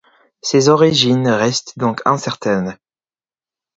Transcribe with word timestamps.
Ses 0.41 0.67
origines 0.69 1.27
restent 1.27 1.77
donc 1.77 2.01
incertaines. 2.05 2.75